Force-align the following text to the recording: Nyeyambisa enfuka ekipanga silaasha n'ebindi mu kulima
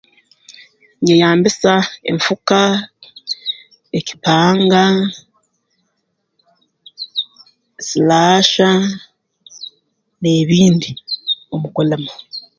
Nyeyambisa 1.03 1.73
enfuka 2.11 2.59
ekipanga 3.97 4.83
silaasha 7.87 8.69
n'ebindi 10.21 10.91
mu 11.61 11.67
kulima 11.75 12.11